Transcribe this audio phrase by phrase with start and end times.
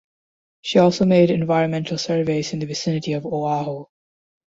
[0.63, 3.85] She also made environmental surveys in the vicinity of Oahu.